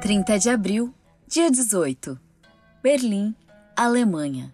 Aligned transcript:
30 0.00 0.38
de 0.38 0.48
abril, 0.48 0.94
dia 1.28 1.50
18. 1.50 2.18
Berlim, 2.82 3.34
Alemanha. 3.76 4.52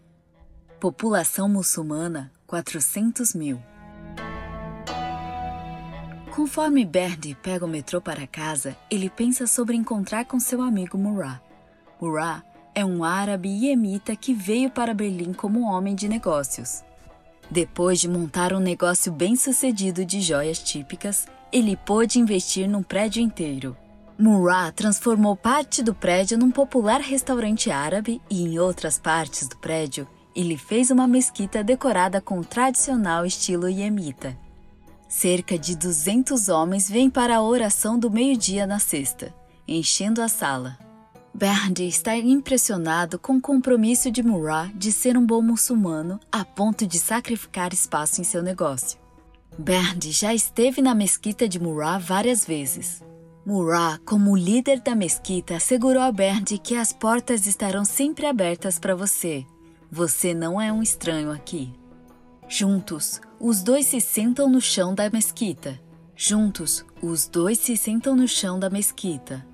População 0.80 1.48
muçulmana 1.48 2.32
400 2.48 3.32
mil. 3.32 3.62
Conforme 6.34 6.84
Bernd 6.84 7.36
pega 7.40 7.64
o 7.64 7.68
metrô 7.68 8.00
para 8.00 8.26
casa, 8.26 8.76
ele 8.90 9.08
pensa 9.08 9.46
sobre 9.46 9.76
encontrar 9.76 10.24
com 10.24 10.40
seu 10.40 10.60
amigo 10.60 10.98
Murat. 10.98 11.40
Murat 12.00 12.42
é 12.74 12.84
um 12.84 13.04
árabe 13.04 13.48
iemita 13.48 14.16
que 14.16 14.34
veio 14.34 14.68
para 14.68 14.92
Berlim 14.92 15.32
como 15.32 15.70
homem 15.70 15.94
de 15.94 16.08
negócios. 16.08 16.82
Depois 17.48 18.00
de 18.00 18.08
montar 18.08 18.52
um 18.52 18.58
negócio 18.58 19.12
bem 19.12 19.36
sucedido 19.36 20.04
de 20.04 20.20
joias 20.20 20.58
típicas, 20.58 21.28
ele 21.52 21.76
pôde 21.76 22.18
investir 22.18 22.68
num 22.68 22.82
prédio 22.82 23.22
inteiro. 23.22 23.76
Murat 24.18 24.74
transformou 24.74 25.36
parte 25.36 25.82
do 25.82 25.94
prédio 25.94 26.38
num 26.38 26.50
popular 26.50 27.00
restaurante 27.00 27.70
árabe 27.70 28.22
e 28.30 28.42
em 28.42 28.58
outras 28.58 28.98
partes 28.98 29.46
do 29.46 29.56
prédio 29.58 30.08
ele 30.34 30.56
fez 30.56 30.90
uma 30.90 31.06
mesquita 31.06 31.62
decorada 31.62 32.20
com 32.20 32.38
o 32.38 32.44
tradicional 32.44 33.26
estilo 33.26 33.68
iemita. 33.68 34.36
Cerca 35.08 35.58
de 35.58 35.76
200 35.76 36.48
homens 36.48 36.90
vêm 36.90 37.08
para 37.08 37.36
a 37.36 37.42
oração 37.42 37.98
do 37.98 38.10
meio-dia 38.10 38.66
na 38.66 38.78
sexta, 38.78 39.34
enchendo 39.68 40.20
a 40.22 40.28
sala. 40.28 40.78
Bernd 41.32 41.80
está 41.80 42.16
impressionado 42.16 43.18
com 43.18 43.36
o 43.36 43.40
compromisso 43.40 44.10
de 44.10 44.22
Murat 44.22 44.72
de 44.74 44.90
ser 44.90 45.16
um 45.18 45.26
bom 45.26 45.42
muçulmano 45.42 46.18
a 46.32 46.42
ponto 46.42 46.86
de 46.86 46.98
sacrificar 46.98 47.72
espaço 47.72 48.20
em 48.22 48.24
seu 48.24 48.42
negócio. 48.42 48.98
Bernd 49.58 50.10
já 50.10 50.34
esteve 50.34 50.80
na 50.80 50.94
mesquita 50.94 51.46
de 51.46 51.60
Murat 51.60 52.02
várias 52.02 52.44
vezes. 52.44 53.02
Murat, 53.48 54.00
como 54.04 54.36
líder 54.36 54.80
da 54.80 54.96
mesquita, 54.96 55.54
assegurou 55.54 56.02
a 56.02 56.10
Bernd 56.10 56.58
que 56.58 56.74
as 56.74 56.92
portas 56.92 57.46
estarão 57.46 57.84
sempre 57.84 58.26
abertas 58.26 58.76
para 58.76 58.96
você. 58.96 59.46
Você 59.88 60.34
não 60.34 60.60
é 60.60 60.72
um 60.72 60.82
estranho 60.82 61.30
aqui. 61.30 61.72
Juntos, 62.48 63.20
os 63.38 63.62
dois 63.62 63.86
se 63.86 64.00
sentam 64.00 64.50
no 64.50 64.60
chão 64.60 64.96
da 64.96 65.08
mesquita. 65.08 65.80
Juntos, 66.16 66.84
os 67.00 67.28
dois 67.28 67.60
se 67.60 67.76
sentam 67.76 68.16
no 68.16 68.26
chão 68.26 68.58
da 68.58 68.68
mesquita. 68.68 69.46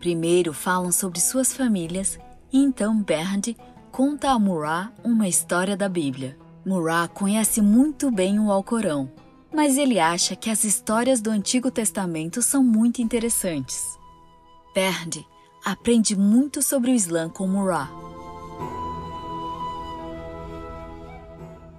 Primeiro 0.00 0.52
falam 0.52 0.90
sobre 0.90 1.20
suas 1.20 1.54
famílias 1.54 2.18
e 2.52 2.58
então 2.58 3.00
Bernd 3.00 3.56
conta 3.92 4.30
a 4.30 4.38
Murat 4.40 4.90
uma 5.04 5.28
história 5.28 5.76
da 5.76 5.88
Bíblia. 5.88 6.36
Murat 6.64 7.12
conhece 7.12 7.62
muito 7.62 8.10
bem 8.10 8.40
o 8.40 8.50
Alcorão, 8.50 9.08
mas 9.52 9.76
ele 9.78 9.98
acha 9.98 10.36
que 10.36 10.50
as 10.50 10.64
histórias 10.64 11.20
do 11.20 11.30
Antigo 11.30 11.70
Testamento 11.70 12.42
são 12.42 12.62
muito 12.62 13.00
interessantes. 13.00 13.98
Bernd 14.74 15.24
aprende 15.64 16.16
muito 16.16 16.62
sobre 16.62 16.90
o 16.90 16.94
Islã 16.94 17.28
com 17.28 17.46
Murat. 17.46 17.88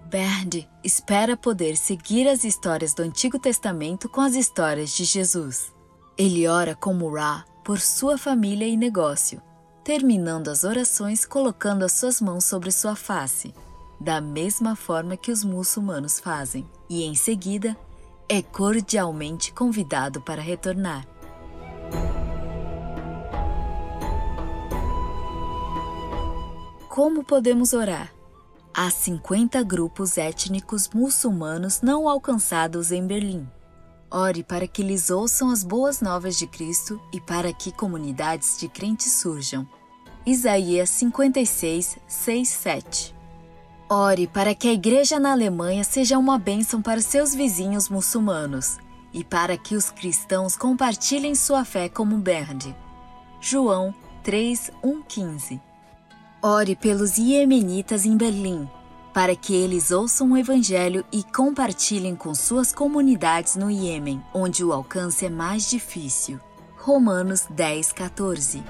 Bernd 0.09 0.65
espera 0.83 1.35
poder 1.35 1.75
seguir 1.75 2.27
as 2.27 2.45
histórias 2.45 2.93
do 2.93 3.03
Antigo 3.03 3.37
Testamento 3.37 4.07
com 4.07 4.21
as 4.21 4.35
histórias 4.35 4.95
de 4.95 5.03
Jesus. 5.03 5.73
Ele 6.17 6.47
ora 6.47 6.73
com 6.73 6.93
Murá 6.93 7.43
por 7.63 7.79
sua 7.79 8.17
família 8.17 8.65
e 8.65 8.77
negócio, 8.77 9.41
terminando 9.83 10.47
as 10.47 10.63
orações 10.63 11.25
colocando 11.25 11.83
as 11.83 11.91
suas 11.91 12.21
mãos 12.21 12.45
sobre 12.45 12.71
sua 12.71 12.95
face, 12.95 13.53
da 13.99 14.21
mesma 14.21 14.75
forma 14.75 15.17
que 15.17 15.31
os 15.31 15.43
muçulmanos 15.43 16.19
fazem, 16.19 16.65
e 16.89 17.03
em 17.03 17.15
seguida 17.15 17.75
é 18.29 18.41
cordialmente 18.41 19.51
convidado 19.53 20.21
para 20.21 20.41
retornar. 20.41 21.07
Como 26.89 27.23
podemos 27.23 27.73
orar? 27.73 28.17
há 28.77 28.91
50 28.91 29.63
grupos 29.63 30.19
étnicos 30.19 30.87
muçulmanos 30.93 31.81
não 31.81 32.07
alcançados 32.07 32.91
em 32.91 33.07
Berlim. 33.07 33.49
Ore 34.11 34.43
para 34.43 34.67
que 34.67 34.83
eles 34.83 35.09
ouçam 35.09 35.49
as 35.49 35.63
boas 35.63 35.99
novas 35.99 36.37
de 36.37 36.45
Cristo 36.45 37.01
e 37.11 37.19
para 37.19 37.51
que 37.51 37.71
comunidades 37.71 38.59
de 38.59 38.69
crentes 38.69 39.13
surjam. 39.13 39.67
Isaías 40.27 40.91
56, 40.91 41.97
6, 42.07 42.47
7 42.47 43.16
Ore 43.89 44.27
para 44.27 44.53
que 44.53 44.67
a 44.67 44.73
igreja 44.73 45.17
na 45.17 45.31
Alemanha 45.31 45.81
seja 45.81 46.17
uma 46.17 46.37
bênção 46.37 46.81
para 46.81 46.99
seus 46.99 47.33
vizinhos 47.33 47.87
muçulmanos 47.87 48.77
e 49.13 49.23
para 49.23 49.57
que 49.57 49.75
os 49.75 49.89
cristãos 49.89 50.57
compartilhem 50.57 51.33
sua 51.33 51.63
fé 51.63 51.87
como 51.87 52.17
Bernd. 52.17 52.75
João 53.39 53.95
3, 54.23 54.71
1, 54.83 55.01
15 55.03 55.61
Ore 56.41 56.75
pelos 56.75 57.17
iemenitas 57.17 58.05
em 58.05 58.17
Berlim, 58.17 58.69
para 59.13 59.37
que 59.37 59.55
eles 59.55 59.89
ouçam 59.89 60.33
o 60.33 60.37
Evangelho 60.37 61.05
e 61.09 61.23
compartilhem 61.23 62.13
com 62.13 62.35
suas 62.35 62.73
comunidades 62.73 63.55
no 63.55 63.71
Iêmen, 63.71 64.21
onde 64.33 64.65
o 64.65 64.73
alcance 64.73 65.25
é 65.25 65.29
mais 65.29 65.69
difícil. 65.69 66.41
Romanos 66.77 67.47
10, 67.49 67.93
14 67.93 68.63